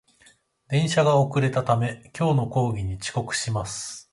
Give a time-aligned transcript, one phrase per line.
[0.67, 4.09] 電車が遅れたため、今日の講義に遅刻します